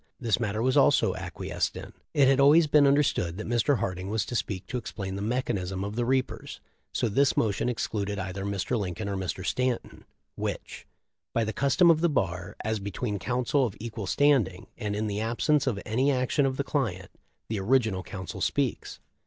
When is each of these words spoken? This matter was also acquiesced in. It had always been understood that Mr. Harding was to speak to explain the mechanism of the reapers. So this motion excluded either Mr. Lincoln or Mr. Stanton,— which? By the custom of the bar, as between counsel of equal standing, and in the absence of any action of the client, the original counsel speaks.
This 0.19 0.39
matter 0.39 0.63
was 0.63 0.75
also 0.75 1.13
acquiesced 1.13 1.77
in. 1.77 1.93
It 2.15 2.27
had 2.27 2.39
always 2.39 2.65
been 2.65 2.87
understood 2.87 3.37
that 3.37 3.45
Mr. 3.45 3.77
Harding 3.77 4.09
was 4.09 4.25
to 4.25 4.35
speak 4.35 4.65
to 4.65 4.79
explain 4.79 5.15
the 5.15 5.21
mechanism 5.21 5.83
of 5.83 5.95
the 5.95 6.05
reapers. 6.05 6.59
So 6.91 7.07
this 7.07 7.37
motion 7.37 7.69
excluded 7.69 8.17
either 8.17 8.43
Mr. 8.43 8.79
Lincoln 8.79 9.07
or 9.07 9.15
Mr. 9.15 9.45
Stanton,— 9.45 10.05
which? 10.45 10.87
By 11.35 11.43
the 11.43 11.53
custom 11.53 11.91
of 11.91 12.01
the 12.01 12.09
bar, 12.09 12.55
as 12.65 12.79
between 12.79 13.19
counsel 13.19 13.63
of 13.67 13.77
equal 13.79 14.07
standing, 14.07 14.65
and 14.75 14.95
in 14.95 15.05
the 15.05 15.19
absence 15.19 15.67
of 15.67 15.79
any 15.85 16.11
action 16.11 16.47
of 16.47 16.57
the 16.57 16.63
client, 16.63 17.11
the 17.47 17.59
original 17.59 18.01
counsel 18.01 18.41
speaks. 18.41 18.99